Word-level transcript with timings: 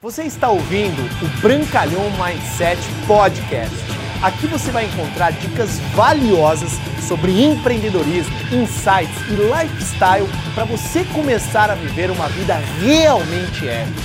Você 0.00 0.22
está 0.22 0.48
ouvindo 0.48 1.02
o 1.24 1.40
Brancalhão 1.40 2.04
Mindset 2.12 2.80
Podcast. 3.04 3.74
Aqui 4.22 4.46
você 4.46 4.70
vai 4.70 4.84
encontrar 4.84 5.32
dicas 5.32 5.80
valiosas 5.96 6.70
sobre 7.08 7.42
empreendedorismo, 7.42 8.32
insights 8.52 9.20
e 9.28 9.34
lifestyle 9.34 10.28
para 10.54 10.64
você 10.66 11.04
começar 11.06 11.68
a 11.68 11.74
viver 11.74 12.12
uma 12.12 12.28
vida 12.28 12.54
realmente 12.80 13.66
épica. 13.66 14.00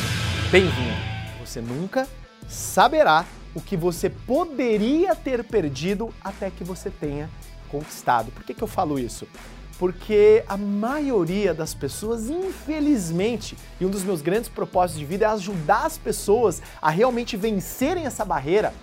Bem-vindo! 0.52 0.98
Você 1.46 1.62
nunca 1.62 2.08
saberá 2.48 3.24
o 3.54 3.62
que 3.62 3.78
você 3.78 4.10
poderia 4.10 5.16
ter 5.16 5.44
perdido 5.44 6.12
até 6.24 6.50
que 6.50 6.64
você 6.64 6.90
tenha 6.90 7.30
conquistado. 7.70 8.32
Por 8.32 8.44
que, 8.44 8.56
que 8.56 8.64
eu 8.64 8.68
falo 8.68 8.98
isso? 8.98 9.28
Porque 9.78 10.44
a 10.48 10.58
maioria 10.58 11.54
das 11.54 11.74
pessoas, 11.74 12.30
infelizmente, 12.30 13.58
e 13.80 13.86
um 13.86 13.90
dos 13.90 14.04
meus 14.04 14.22
grandes 14.22 14.50
propósitos 14.50 15.00
de 15.00 15.06
vida 15.06 15.26
é 15.26 15.30
ajudar 15.30 15.86
as 15.86 15.98
pessoas 15.98 16.62
a 16.82 16.90
realmente 16.90 17.36
vencerem 17.36 18.06
essa 18.06 18.24
barreira, 18.24 18.74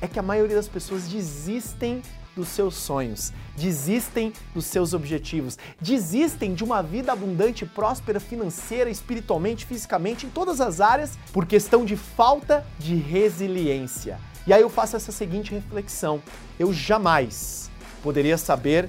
é 0.00 0.08
que 0.08 0.18
a 0.18 0.22
maioria 0.22 0.56
das 0.56 0.68
pessoas 0.68 1.08
desistem 1.08 2.02
dos 2.34 2.48
seus 2.48 2.74
sonhos, 2.74 3.32
desistem 3.56 4.32
dos 4.54 4.64
seus 4.64 4.94
objetivos, 4.94 5.58
desistem 5.80 6.54
de 6.54 6.64
uma 6.64 6.82
vida 6.82 7.12
abundante, 7.12 7.66
próspera, 7.66 8.20
financeira, 8.20 8.88
espiritualmente, 8.88 9.66
fisicamente, 9.66 10.26
em 10.26 10.30
todas 10.30 10.60
as 10.60 10.80
áreas, 10.80 11.18
por 11.32 11.44
questão 11.44 11.84
de 11.84 11.96
falta 11.96 12.64
de 12.78 12.94
resiliência. 12.94 14.18
E 14.46 14.52
aí 14.52 14.62
eu 14.62 14.70
faço 14.70 14.96
essa 14.96 15.12
seguinte 15.12 15.52
reflexão: 15.52 16.22
eu 16.58 16.72
jamais 16.72 17.70
poderia 18.02 18.38
saber 18.38 18.88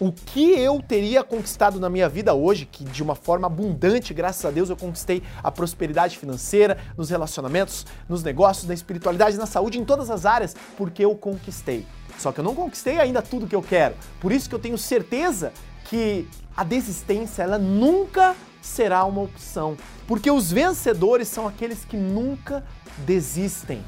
o 0.00 0.12
que 0.12 0.52
eu 0.52 0.82
teria 0.82 1.22
conquistado 1.22 1.78
na 1.78 1.88
minha 1.88 2.08
vida 2.08 2.34
hoje, 2.34 2.66
que 2.66 2.84
de 2.84 3.02
uma 3.02 3.14
forma 3.14 3.46
abundante, 3.46 4.12
graças 4.12 4.44
a 4.44 4.50
Deus, 4.50 4.70
eu 4.70 4.76
conquistei 4.76 5.22
a 5.42 5.50
prosperidade 5.50 6.18
financeira, 6.18 6.78
nos 6.96 7.10
relacionamentos, 7.10 7.86
nos 8.08 8.22
negócios, 8.22 8.66
na 8.66 8.74
espiritualidade, 8.74 9.36
na 9.36 9.46
saúde, 9.46 9.78
em 9.78 9.84
todas 9.84 10.10
as 10.10 10.26
áreas, 10.26 10.56
porque 10.76 11.04
eu 11.04 11.14
conquistei. 11.14 11.86
Só 12.18 12.32
que 12.32 12.40
eu 12.40 12.44
não 12.44 12.54
conquistei 12.54 12.98
ainda 12.98 13.22
tudo 13.22 13.46
que 13.46 13.56
eu 13.56 13.62
quero. 13.62 13.94
Por 14.20 14.32
isso 14.32 14.48
que 14.48 14.54
eu 14.54 14.58
tenho 14.58 14.78
certeza 14.78 15.52
que 15.84 16.28
a 16.56 16.64
desistência 16.64 17.42
ela 17.42 17.58
nunca 17.58 18.34
será 18.60 19.04
uma 19.04 19.20
opção, 19.20 19.76
porque 20.06 20.30
os 20.30 20.50
vencedores 20.50 21.28
são 21.28 21.46
aqueles 21.46 21.84
que 21.84 21.96
nunca 21.96 22.64
desistem. 22.98 23.82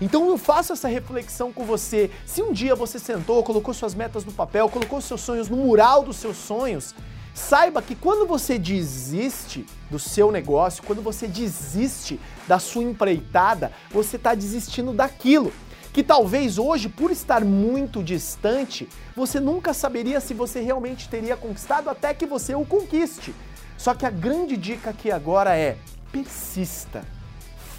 Então 0.00 0.28
eu 0.28 0.38
faço 0.38 0.72
essa 0.72 0.88
reflexão 0.88 1.52
com 1.52 1.64
você. 1.64 2.10
Se 2.24 2.42
um 2.42 2.52
dia 2.52 2.74
você 2.74 2.98
sentou, 2.98 3.42
colocou 3.42 3.74
suas 3.74 3.94
metas 3.94 4.24
no 4.24 4.32
papel, 4.32 4.68
colocou 4.68 5.00
seus 5.00 5.20
sonhos 5.20 5.48
no 5.48 5.58
mural 5.58 6.02
dos 6.02 6.16
seus 6.16 6.38
sonhos, 6.38 6.94
saiba 7.34 7.82
que 7.82 7.94
quando 7.94 8.26
você 8.26 8.58
desiste 8.58 9.66
do 9.90 9.98
seu 9.98 10.32
negócio, 10.32 10.82
quando 10.84 11.02
você 11.02 11.26
desiste 11.26 12.18
da 12.48 12.58
sua 12.58 12.82
empreitada, 12.82 13.72
você 13.90 14.16
está 14.16 14.34
desistindo 14.34 14.92
daquilo. 14.92 15.52
Que 15.92 16.04
talvez 16.04 16.56
hoje, 16.56 16.88
por 16.88 17.10
estar 17.10 17.44
muito 17.44 18.00
distante, 18.00 18.88
você 19.14 19.40
nunca 19.40 19.74
saberia 19.74 20.20
se 20.20 20.32
você 20.32 20.60
realmente 20.60 21.08
teria 21.08 21.36
conquistado 21.36 21.90
até 21.90 22.14
que 22.14 22.24
você 22.24 22.54
o 22.54 22.64
conquiste. 22.64 23.34
Só 23.76 23.92
que 23.92 24.06
a 24.06 24.10
grande 24.10 24.56
dica 24.56 24.90
aqui 24.90 25.10
agora 25.10 25.56
é: 25.56 25.76
persista 26.12 27.04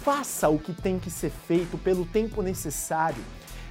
faça 0.02 0.48
o 0.48 0.58
que 0.58 0.72
tem 0.72 0.98
que 0.98 1.10
ser 1.10 1.30
feito 1.30 1.78
pelo 1.78 2.04
tempo 2.04 2.42
necessário. 2.42 3.22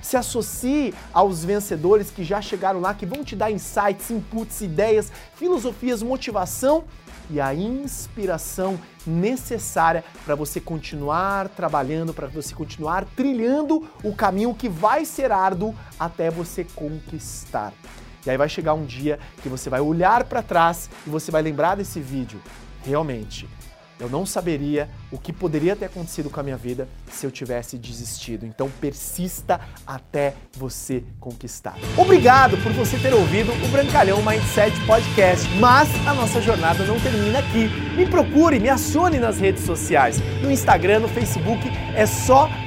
Se 0.01 0.17
associe 0.17 0.93
aos 1.13 1.45
vencedores 1.45 2.09
que 2.09 2.23
já 2.23 2.41
chegaram 2.41 2.79
lá, 2.79 2.93
que 2.93 3.05
vão 3.05 3.23
te 3.23 3.35
dar 3.35 3.51
insights, 3.51 4.09
inputs, 4.09 4.61
ideias, 4.61 5.11
filosofias, 5.35 6.01
motivação 6.01 6.85
e 7.29 7.39
a 7.39 7.53
inspiração 7.53 8.79
necessária 9.05 10.03
para 10.25 10.33
você 10.33 10.59
continuar 10.59 11.49
trabalhando, 11.49 12.13
para 12.13 12.27
você 12.27 12.55
continuar 12.55 13.05
trilhando 13.15 13.87
o 14.03 14.15
caminho 14.15 14.55
que 14.55 14.67
vai 14.67 15.05
ser 15.05 15.31
árduo 15.31 15.75
até 15.99 16.31
você 16.31 16.63
conquistar. 16.63 17.73
E 18.25 18.29
aí 18.29 18.37
vai 18.37 18.49
chegar 18.49 18.73
um 18.73 18.85
dia 18.85 19.19
que 19.41 19.49
você 19.49 19.69
vai 19.69 19.81
olhar 19.81 20.23
para 20.23 20.41
trás 20.41 20.89
e 21.05 21.09
você 21.09 21.31
vai 21.31 21.41
lembrar 21.41 21.75
desse 21.75 21.99
vídeo. 21.99 22.41
Realmente, 22.83 23.47
eu 24.01 24.09
não 24.09 24.25
saberia 24.25 24.89
o 25.11 25.17
que 25.17 25.31
poderia 25.31 25.75
ter 25.75 25.85
acontecido 25.85 26.29
com 26.29 26.39
a 26.39 26.43
minha 26.43 26.57
vida 26.57 26.87
se 27.09 27.25
eu 27.25 27.31
tivesse 27.31 27.77
desistido. 27.77 28.45
Então 28.45 28.69
persista 28.81 29.61
até 29.85 30.33
você 30.57 31.03
conquistar. 31.19 31.77
Obrigado 31.95 32.57
por 32.57 32.73
você 32.73 32.97
ter 32.97 33.13
ouvido 33.13 33.51
o 33.51 33.67
Brancalhão 33.67 34.21
Mindset 34.23 34.77
Podcast, 34.85 35.47
mas 35.59 35.87
a 36.07 36.13
nossa 36.13 36.41
jornada 36.41 36.83
não 36.83 36.99
termina 36.99 37.39
aqui. 37.39 37.69
Me 37.95 38.07
procure, 38.07 38.59
me 38.59 38.69
acione 38.69 39.19
nas 39.19 39.39
redes 39.39 39.63
sociais. 39.63 40.17
No 40.41 40.51
Instagram, 40.51 41.01
no 41.01 41.07
Facebook, 41.07 41.61
é 41.95 42.05
só 42.07 42.49